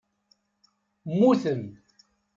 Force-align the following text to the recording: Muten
Muten 1.15 1.61